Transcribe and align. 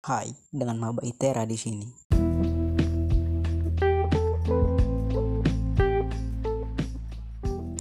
Hai, 0.00 0.32
dengan 0.48 0.80
Maba 0.80 1.04
Itera 1.04 1.44
di 1.44 1.60
sini. 1.60 1.84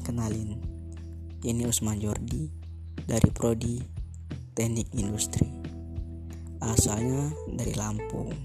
Kenalin, 0.03 0.59
ini 1.47 1.63
Usman 1.63 1.95
Jordi 2.03 2.51
dari 3.07 3.31
Prodi 3.31 3.79
Teknik 4.51 4.91
Industri. 4.99 5.47
Asalnya 6.59 7.31
dari 7.55 7.71
Lampung. 7.79 8.35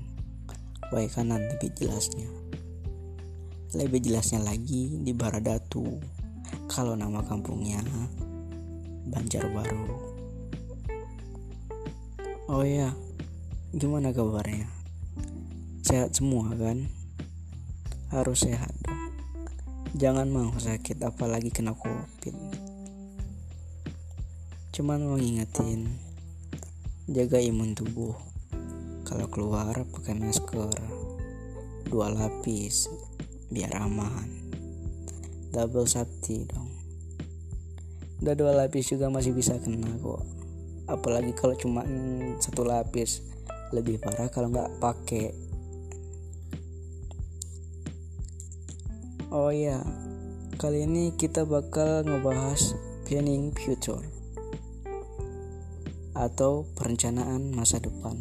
Baik 0.95 1.19
kanan 1.19 1.43
lebih 1.43 1.75
jelasnya. 1.75 2.31
Lebih 3.75 4.07
jelasnya 4.07 4.39
lagi 4.39 5.03
di 5.03 5.11
Baradatu. 5.11 5.99
Kalau 6.71 6.95
nama 6.95 7.27
kampungnya 7.27 7.83
Banjarbaru. 9.11 10.15
Oh 12.47 12.63
ya, 12.63 12.95
gimana 13.75 14.15
kabarnya? 14.15 14.71
Sehat 15.83 16.15
semua 16.15 16.47
kan? 16.55 16.87
Harus 18.15 18.47
sehat 18.47 18.71
dong. 18.87 19.11
Jangan 19.99 20.31
mau 20.31 20.55
sakit 20.55 21.03
apalagi 21.03 21.51
kena 21.51 21.75
covid. 21.75 22.39
Cuman 24.71 25.03
mau 25.03 25.19
ngingetin, 25.19 25.91
jaga 27.11 27.43
imun 27.43 27.75
tubuh. 27.75 28.15
Kalau 29.03 29.27
keluar 29.27 29.75
pakai 29.91 30.23
masker, 30.23 30.79
dua 31.91 32.15
lapis, 32.15 32.87
biar 33.51 33.75
aman. 33.83 34.55
Double 35.51 35.91
safety 35.91 36.47
dong. 36.47 36.71
Udah 38.23 38.39
dua 38.39 38.55
lapis 38.55 38.87
juga 38.87 39.11
masih 39.11 39.35
bisa 39.35 39.59
kena 39.59 39.99
kok. 39.99 40.23
Apalagi 40.87 41.35
kalau 41.35 41.59
cuma 41.59 41.83
satu 42.39 42.63
lapis, 42.63 43.35
lebih 43.75 43.99
parah 43.99 44.31
kalau 44.31 44.55
nggak 44.55 44.79
pakai. 44.79 45.35
Oh 49.35 49.51
ya, 49.51 49.83
kali 50.63 50.87
ini 50.87 51.11
kita 51.19 51.43
bakal 51.43 52.07
ngebahas 52.07 52.79
planning 53.03 53.51
future 53.51 54.07
atau 56.15 56.63
perencanaan 56.79 57.51
masa 57.51 57.83
depan. 57.83 58.15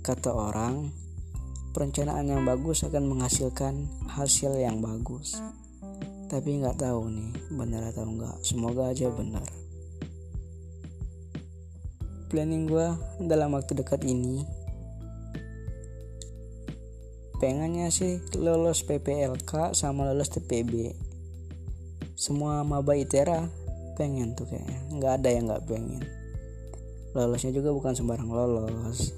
Kata 0.00 0.32
orang, 0.32 0.88
perencanaan 1.76 2.32
yang 2.32 2.48
bagus 2.48 2.88
akan 2.88 3.12
menghasilkan 3.12 3.84
hasil 4.08 4.56
yang 4.56 4.80
bagus. 4.80 5.36
Tapi 6.32 6.64
nggak 6.64 6.80
tahu 6.80 7.12
nih, 7.12 7.30
benar 7.52 7.92
atau 7.92 8.08
enggak. 8.08 8.40
Semoga 8.40 8.90
aja 8.90 9.12
benar. 9.12 9.65
Planning 12.36 12.68
gue 12.68 12.88
dalam 13.32 13.56
waktu 13.56 13.80
dekat 13.80 14.04
ini. 14.04 14.44
Pengennya 17.40 17.88
sih 17.88 18.20
lolos 18.36 18.84
PPLK 18.84 19.72
sama 19.72 20.04
lolos 20.04 20.28
TPB 20.28 20.92
semua 22.12 22.60
maba 22.60 22.92
itera 22.92 23.48
pengen 23.96 24.36
tuh 24.36 24.44
kayaknya. 24.52 24.84
Nggak 25.00 25.12
ada 25.16 25.28
yang 25.32 25.44
nggak 25.48 25.64
pengen. 25.64 26.04
Lolosnya 27.16 27.56
juga 27.56 27.72
bukan 27.72 27.96
sembarang 27.96 28.28
lolos. 28.28 29.16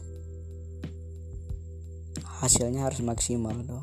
Hasilnya 2.39 2.87
harus 2.87 3.03
maksimal 3.03 3.59
dong. 3.67 3.83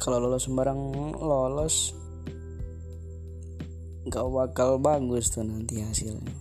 Kalau 0.00 0.24
lolos 0.24 0.48
sembarang 0.48 0.80
lolos 1.20 1.92
nggak 4.08 4.24
bakal 4.24 4.80
bagus 4.80 5.28
tuh 5.28 5.44
nanti 5.44 5.84
hasilnya. 5.84 6.32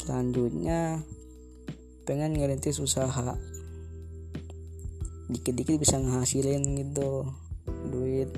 Selanjutnya 0.00 1.04
pengen 2.08 2.40
ngerintis 2.40 2.80
usaha. 2.80 3.36
Dikit-dikit 5.28 5.76
bisa 5.76 6.00
ngehasilin 6.00 6.64
gitu 6.80 7.28
duit. 7.92 8.32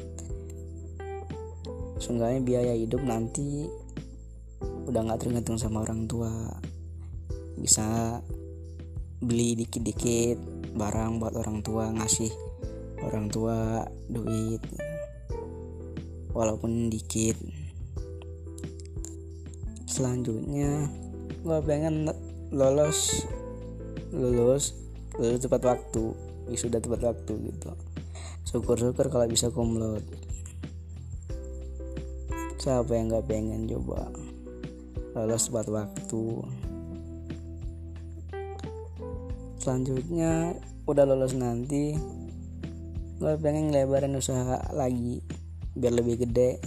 Seenggaknya 2.02 2.40
biaya 2.42 2.74
hidup 2.74 3.04
nanti 3.06 3.70
udah 4.88 5.00
nggak 5.06 5.20
tergantung 5.22 5.60
sama 5.60 5.86
orang 5.86 6.10
tua. 6.10 6.32
Bisa 7.54 8.18
beli 9.22 9.54
dikit-dikit 9.54 10.40
barang 10.74 11.22
buat 11.22 11.38
orang 11.38 11.62
tua 11.62 11.90
ngasih 11.94 12.30
orang 13.02 13.30
tua 13.30 13.86
duit 14.10 14.62
walaupun 16.38 16.86
dikit. 16.86 17.34
Selanjutnya 19.90 20.86
gue 21.42 21.58
pengen 21.66 22.06
lolos 22.54 23.26
lulus 24.14 24.78
lulus 25.18 25.42
tepat 25.42 25.66
waktu 25.66 26.14
wisuda 26.46 26.78
tepat 26.78 27.10
waktu 27.10 27.32
gitu. 27.50 27.74
Syukur-syukur 28.46 29.10
kalau 29.10 29.26
bisa 29.26 29.50
kumlot. 29.50 30.06
Siapa 32.62 32.94
yang 32.94 33.10
nggak 33.10 33.26
pengen 33.26 33.66
coba 33.66 34.06
lolos 35.18 35.50
tepat 35.50 35.66
waktu? 35.66 36.22
Selanjutnya 39.58 40.54
udah 40.86 41.04
lolos 41.04 41.34
nanti 41.34 41.98
gue 43.18 43.34
pengen 43.42 43.74
ngelebarin 43.74 44.14
usaha 44.14 44.62
lagi 44.70 45.18
biar 45.78 45.94
lebih 45.94 46.26
gede. 46.26 46.58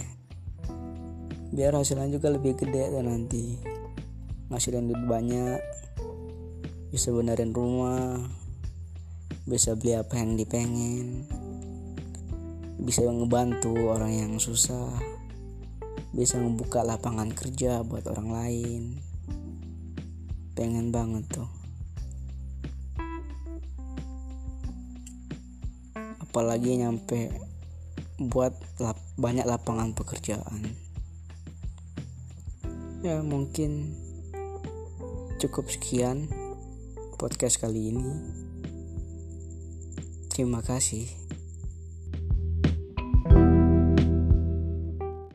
Biar 1.52 1.76
hasilnya 1.76 2.08
juga 2.08 2.32
lebih 2.32 2.56
gede 2.56 2.88
tuh 2.88 3.04
nanti. 3.04 3.60
Ngasilin 4.48 4.88
duit 4.88 5.04
banyak. 5.04 5.60
Bisa 6.88 7.12
benerin 7.12 7.52
rumah. 7.52 8.16
Bisa 9.44 9.76
beli 9.76 9.92
apa 10.00 10.16
yang 10.16 10.40
dipengen. 10.40 11.28
Bisa 12.80 13.04
ngebantu 13.04 13.76
orang 13.84 14.16
yang 14.16 14.32
susah. 14.40 14.96
Bisa 16.16 16.40
membuka 16.40 16.80
lapangan 16.80 17.28
kerja 17.36 17.84
buat 17.84 18.08
orang 18.08 18.28
lain. 18.32 18.82
Pengen 20.56 20.88
banget 20.88 21.28
tuh. 21.28 21.50
Apalagi 26.16 26.80
nyampe 26.80 27.51
buat 28.28 28.52
lap 28.82 28.98
banyak 29.16 29.46
lapangan 29.46 29.94
pekerjaan. 29.94 30.74
Ya 33.02 33.22
mungkin 33.22 33.94
cukup 35.42 35.70
sekian 35.70 36.30
podcast 37.18 37.58
kali 37.58 37.94
ini. 37.94 38.10
Terima 40.30 40.62
kasih 40.62 41.21